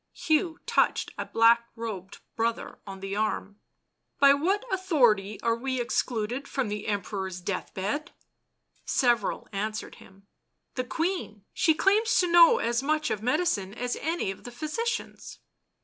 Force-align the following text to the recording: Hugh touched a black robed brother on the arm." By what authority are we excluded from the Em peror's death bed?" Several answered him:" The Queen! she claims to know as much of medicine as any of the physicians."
Hugh 0.13 0.57
touched 0.65 1.11
a 1.15 1.27
black 1.27 1.69
robed 1.75 2.21
brother 2.35 2.79
on 2.87 3.01
the 3.01 3.15
arm." 3.15 3.59
By 4.19 4.33
what 4.33 4.65
authority 4.73 5.39
are 5.43 5.55
we 5.55 5.79
excluded 5.79 6.47
from 6.47 6.69
the 6.69 6.87
Em 6.87 7.03
peror's 7.03 7.39
death 7.39 7.71
bed?" 7.75 8.11
Several 8.83 9.47
answered 9.53 9.97
him:" 10.01 10.25
The 10.73 10.85
Queen! 10.85 11.45
she 11.53 11.75
claims 11.75 12.19
to 12.19 12.25
know 12.25 12.57
as 12.57 12.81
much 12.81 13.11
of 13.11 13.21
medicine 13.21 13.75
as 13.75 13.95
any 13.97 14.31
of 14.31 14.43
the 14.43 14.49
physicians." 14.51 15.37